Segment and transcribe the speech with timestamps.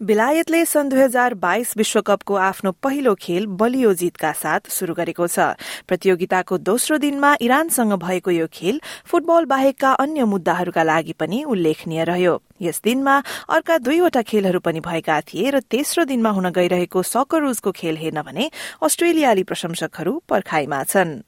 [0.00, 5.58] बेलायतले सन् दुई हजार बाइस विश्वकपको आफ्नो पहिलो खेल बलियो जितका साथ शुरू गरेको छ।
[5.90, 12.34] प्रतियोगिताको दोस्रो दिनमा इरानसँग भएको यो खेल फुटबल बाहेकका अन्य मुद्दाहरूका लागि पनि उल्लेखनीय रह्यो।
[12.62, 13.16] यस दिनमा
[13.50, 18.50] अर्का दुईवटा खेलहरू पनि भएका थिए र तेस्रो दिनमा हुन गइरहेको सकरुजको खेल हेर्न भने
[18.78, 21.22] अस्ट्रेलियाली प्रशंसकहरू पर्खाइमा छन्।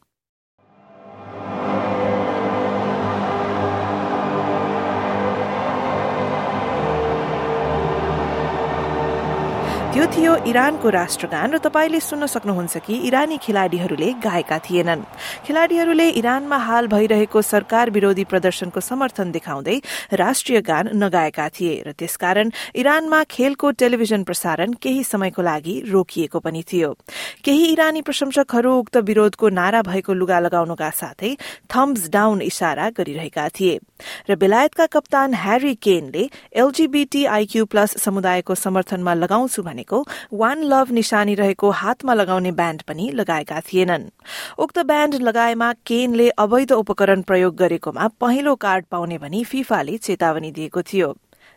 [9.91, 15.03] त्यो थियो इरानको राष्ट्रगान र तपाईँले सुन्न सक्नुहुन्छ कि इरानी खेलाड़ीहरूले गाएका थिएनन्।
[15.47, 19.77] खेलाड़ीहरूले इरानमा हाल भइरहेको सरकार विरोधी प्रदर्शनको समर्थन देखाउँदै
[20.15, 26.63] राष्ट्रिय गान नगाएका थिए र त्यसकारण इरानमा खेलको टेलिभिजन प्रसारण केही समयको लागि रोकिएको पनि
[26.63, 26.95] थियो।
[27.45, 31.35] केही इरानी प्रशंसकहरू उक्त विरोधको नारा भएको लुगा लगाउनुका साथै
[31.67, 33.79] थम्स डाउन इशारा गरिरहेका थिए।
[34.31, 40.91] र बेलायतका कप्तान ह्यारी केनले एलजीबीटी आइक्यू प्लस समुदायको समर्थनमा लगाउँछु भने भनेको वान लभ
[40.91, 44.11] निशानी रहेको हातमा लगाउने ब्याण्ड पनि लगाएका थिएनन्।
[44.59, 50.83] उक्त ब्याण्ड लगाएमा केनले अवैध उपकरण प्रयोग गरेकोमा पहिलो कार्ड पाउने भनी फिफाले चेतावनी दिएको
[50.83, 51.17] थियो।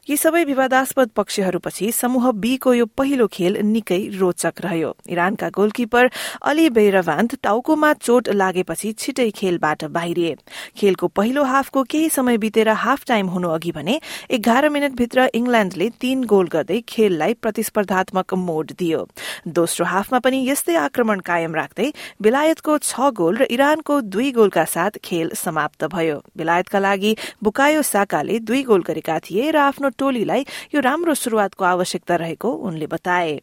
[0.10, 6.10] यी सबै विवादास्पद पक्षहरूपछि समूह बीको यो पहिलो खेल निकै रोचक रह्यो। इरानका गोलकिपर
[6.44, 10.36] अली बेरवान्त टाउकोमा चोट लागेपछि छिटै खेलबाट बाहिरिए।
[10.78, 13.96] खेलको पहिलो हाफको केही समय बितेर हाफ टाइम हुनु अघि भने
[14.30, 19.08] एघार मिनटभित्र इंग्ल्याण्डले तीन गोल गर्दै खेललाई प्रतिस्पर्धात्मक मोड दियो।
[19.56, 21.88] दोस्रो हाफमा पनि यस्तै आक्रमण कायम राख्दै
[22.20, 28.40] बेलायतको छ गोल र इरानको दुई गोलका साथ खेल समाप्त भयो। बेलायतका लागि बुकायो साकाले
[28.44, 33.42] दुई गोल गरेका थिए र आफ्नो टोलीलाई यो राम्रो सुरुवातको आवश्यकता रहेको उनले बताए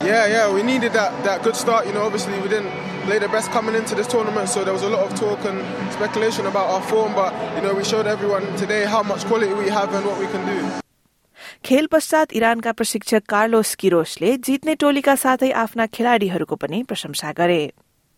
[0.00, 1.86] Yeah, yeah, we needed that, that good start.
[1.86, 2.72] You know, obviously we didn't
[3.04, 5.62] play the best coming into this tournament, so there was a lot of talk and
[5.92, 7.14] speculation about our form.
[7.14, 10.26] But you know, we showed everyone today how much quality we have and what we
[10.26, 10.58] can do.
[11.64, 17.62] खेल पश्चात इरानका प्रशिक्षक Carlos किरोसले जित्ने टोलीका साथै आफ्ना खेलाड़ीहरूको पनि प्रशंसा गरे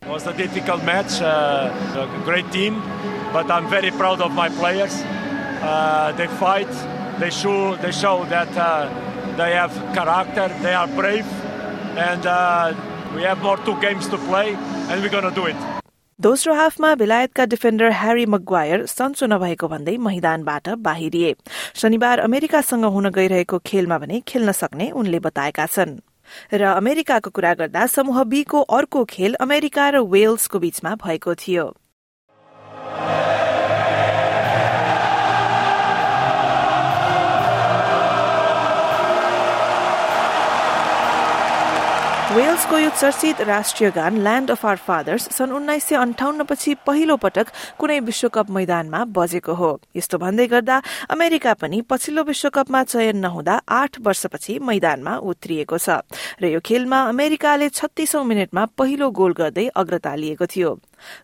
[0.03, 2.82] It was a difficult match, uh, a great team,
[3.32, 4.97] but I'm very proud of my players.
[5.62, 6.69] Uh, they fight,
[7.20, 8.88] they show they show that uh,
[9.36, 11.26] they have character, they are brave,
[12.08, 12.75] and uh,
[13.14, 14.48] we have more two games to play,
[14.88, 15.56] and we're gonna do it.
[16.20, 21.34] दोस्रो हाफमा बेलायतका defender Harry Maguire सन्चो नभएको भन्दै मैदानबाट बाहिरिए।
[21.74, 25.98] शनिबार अमेरिकासँग हुन गइरहेको खेलमा भने खेल्न सक्ने उनले बताएका छन्।
[26.54, 31.66] र अमेरिकाको कुरा गर्दा समूह बीको अर्को खेल अमेरिका र वेल्सको बीचमा भएको थियो।
[42.34, 47.17] वेल्सको यो चर्चित राष्ट्रिय गान ल्याण्ड अफ आर फादर्स सन् उन्नाइस सय अन्ठाउन्न पछि पहिलो
[47.17, 47.47] पटक
[47.78, 50.81] कुनै विश्वकप मैदानमा बजेको हो। यस्तो भन्दै गर्दा
[51.11, 56.03] अमेरिका पनि पछिल्लो विश्वकपमा चयन नहुँदा आठ वर्षपछि मैदानमा उत्रिएको छ
[56.43, 60.75] र यो खेलमा अमेरिकाले छत्तीसौं मिनटमा पहिलो गोल गर्दै अग्रता लिएको थियो।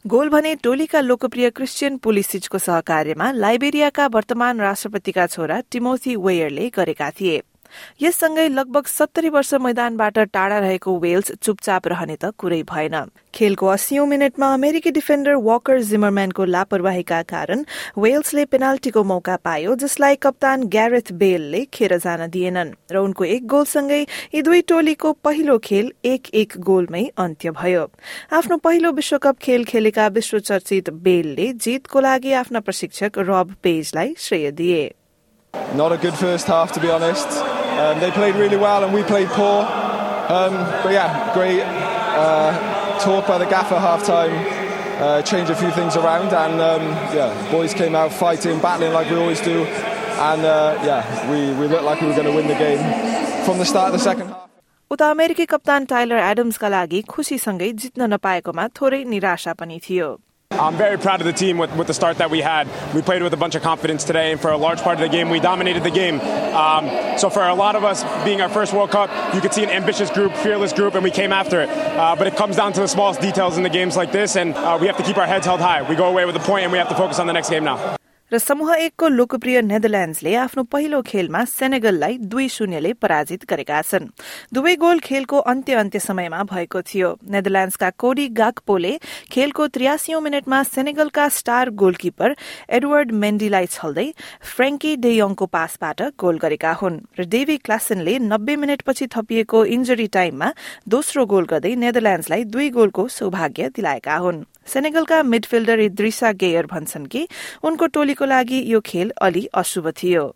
[0.06, 7.42] गोल भने टोलीका लोकप्रिय क्रिस्चियन पुलिसिजको सहकार्यमा लाइबेरियाका वर्तमान राष्ट्रपतिका छोरा टिमोथी वेयरले गरेका थिए।
[8.03, 12.97] यससँगै लगभग सत्तरी वर्ष मैदानबाट टाढा रहेको वेल्स चुपचाप रहने त कुरै भएन।
[13.34, 17.64] खेलको अस्सीौं मिनटमा अमेरिकी डिफेन्डर वकर जिमरम्यानको लापरवाहीका कारण
[17.98, 24.00] वेल्सले पेनाल्टीको मौका पायो जसलाई कप्तान ग्यारेथ बेलले खेर जान दिएनन् र उनको एक गोलसँगै
[24.34, 27.86] यी दुई टोलीको पहिलो खेल एक एक गोलमै अन्त्य भयो।
[28.32, 34.50] आफ्नो पहिलो विश्वकप खेल खेलेका विश्व चर्चित बेलले जितको लागि आफ्ना प्रशिक्षक रब पेजलाई श्रेय
[34.50, 34.82] दिए।
[35.76, 37.59] Not a good first half, to be honest.
[37.79, 39.63] Um, they played really well and we played poor.
[40.29, 44.33] Um, but yeah, great uh, talk by the gaffer half time.
[45.01, 46.81] Uh, change a few things around and um,
[47.13, 49.66] yeah, boys came out fighting, battling like we always do.
[50.29, 52.79] And uh, yeah, we, we looked like we were going to win the game
[53.43, 54.41] from the start of the second half.
[54.91, 60.09] उता अमेरिकी कप्तान Tyler एडम्सका लागि खुसीसँगै जित्न नपाएकोमा थोरै निराशा पनि थियो
[60.60, 62.68] I'm very proud of the team with, with the start that we had.
[62.94, 65.08] We played with a bunch of confidence today, and for a large part of the
[65.08, 66.20] game, we dominated the game.
[66.20, 69.62] Um, so, for a lot of us being our first World Cup, you could see
[69.62, 71.70] an ambitious group, fearless group, and we came after it.
[71.70, 74.54] Uh, but it comes down to the smallest details in the games like this, and
[74.54, 75.88] uh, we have to keep our heads held high.
[75.88, 77.64] We go away with a point, and we have to focus on the next game
[77.64, 77.96] now.
[78.32, 84.06] र समूह एकको लोकप्रिय नेदरल्याण्डसले आफ्नो पहिलो खेलमा सेनेगललाई दुई शून्यले पराजित गरेका छन्।
[84.54, 88.92] दुवै गोल खेलको अन्त्य अन्त्य समयमा भएको थियो। नेदरल्याण्डसका कोडी गाकपोले
[89.32, 92.34] खेलको त्रियासी मिनटमा सेनेगलका स्टार गोलकिपर
[92.71, 94.06] एडवर्ड मेन्डीलाई छल्दै
[94.47, 100.53] फ्रेङ्की डेयोङको पासबाट गोल गरेका हुन् र डेभी क्लासनले नब्बे मिनटपछि थपिएको इन्जरी टाइममा
[100.86, 107.28] दोस्रो गोल गर्दै नेदरल्याण्डसलाई दुई गोलको सौभाग्य दिलाएका हुन्। सेनेगलका मिडफिल्डर इद्रिसा गेयर भन्छन् कि
[107.69, 110.34] उनको टोलीको लागि यो खेल अलि अशुभ थियो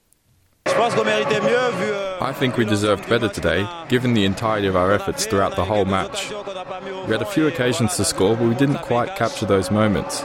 [0.70, 5.86] I think we deserved better today, given the entirety of our efforts throughout the whole
[5.86, 6.30] match.
[6.30, 10.24] We had a few occasions to score, but we didn't quite capture those moments.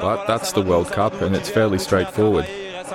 [0.00, 2.46] But that's the World Cup, and it's fairly straightforward.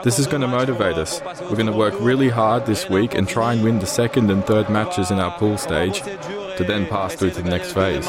[0.04, 1.22] This is going to motivate us.
[1.42, 4.46] We're going to work really hard this week and try and win the second and
[4.46, 8.06] third matches in our pool stage to then pass through to the next phase.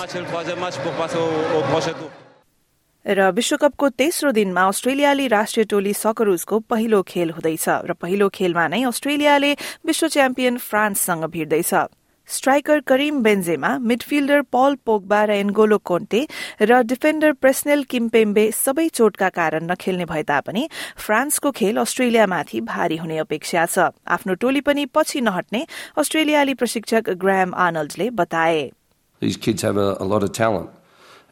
[3.06, 8.84] र विश्वकपको तेस्रो दिनमा अस्ट्रेलियाली राष्ट्रिय टोली सकरुजको पहिलो खेल हुँदैछ र पहिलो खेलमा नै
[8.86, 9.52] अस्ट्रेलियाले
[9.88, 11.74] विश्व च्याम्पियन फ्रान्ससँग भिड्दैछ।
[12.30, 16.22] Striker Karim Benzema midfielder Paul Pogba र एन्गोलो कोन्टे
[16.62, 23.18] र डिफेन्डर प्रेस्नेल किम्पेम्बे सबै चोटका कारण नखेल्ने भए तापनि फ्रान्सको खेल अस्ट्रेलियामाथि भारी हुने
[23.18, 25.66] अपेक्षा छ। आफ्नो टोली पनि पछि नहट्ने
[25.98, 28.70] अस्ट्रेलियाली प्रशिक्षक ग्राम आर्नल्डले बताए।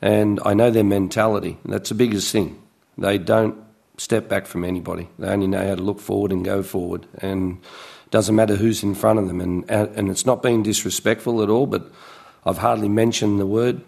[0.01, 1.57] And I know their mentality.
[1.65, 2.61] That's the biggest thing.
[2.97, 3.57] They don't
[3.97, 5.09] step back from anybody.
[5.17, 7.57] They only know how to look forward and go forward, and
[8.05, 9.41] it doesn't matter who's in front of them.
[9.41, 11.91] And and it's not being disrespectful at all, but
[12.45, 13.81] I've hardly mentioned the word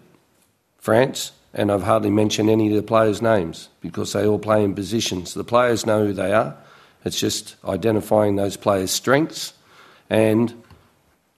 [0.78, 4.74] France, and I've hardly mentioned any of the players' names because they all play in
[4.74, 5.34] positions.
[5.34, 6.56] The players know who they are.
[7.04, 9.54] It's just identifying those players' strengths,
[10.08, 10.52] and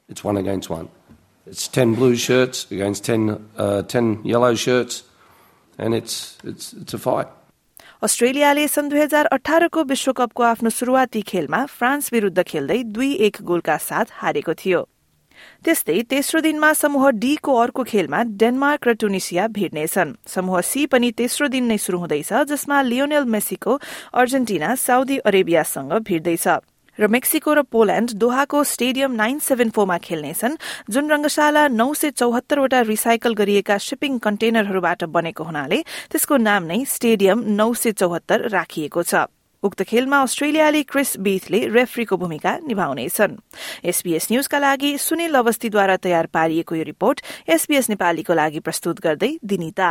[0.09, 0.89] it's one against one.
[1.53, 5.03] It's 10 blue shirts against 10, uh, 10 yellow shirts,
[5.79, 7.27] and it's, it's, it's a fight.
[8.03, 13.77] अस्ट्रेलियाले सन् दुई हजार अठारको विश्वकपको आफ्नो शुरूआती खेलमा France विरूद्ध खेल्दै दुई एक गोलका
[13.89, 14.81] साथ हारेको थियो।
[15.65, 21.11] त्यस्तै तेस्रो दिनमा समूह डी को अर्को खेलमा डेनमार्क र टुनिसिया भिड्नेछन् समूह सी पनि
[21.21, 23.81] तेस्रो दिन नै शुरू हुँदैछ जसमा लियोनेल मेसीको
[24.15, 26.49] अर्जेन्टिना साउदी अरेबियासँग भिड्दैछ।
[26.99, 30.57] र मेक्सिको र पोल्याण्ड दोहाको स्टेडियम नाइन सेभेन फोरमा खेल्नेछन्
[30.93, 35.79] जुन रंगशाला नौ सय चौहत्तरवटा रिसाइकल गरिएका शिपिङ कन्टेनरहरूबाट बनेको हुनाले
[36.13, 39.25] त्यसको नाम नै स्टेडियम नौ सय चौहत्तर राखिएको छ।
[39.63, 43.37] उक्त खेलमा अस्ट्रेलियाली क्रिस बीथले रेफ्रीको भूमिका निभाउनेछन्।
[43.89, 49.91] एसबीएस न्यूजका लागि सुनिल अवस्थीद्वारा तयार पारिएको यो रिपोर्ट एसबीएस नेपालीको लागि प्रस्तुत गर्दै दिनिता।